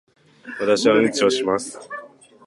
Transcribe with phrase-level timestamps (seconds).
[0.59, 1.77] 私は掃除をします。